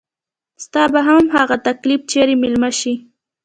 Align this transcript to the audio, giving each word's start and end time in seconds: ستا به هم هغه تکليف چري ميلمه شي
ستا 0.63 0.83
به 0.93 1.01
هم 1.07 1.23
هغه 1.35 1.55
تکليف 1.67 2.01
چري 2.11 2.35
ميلمه 2.43 2.69
شي 2.79 2.93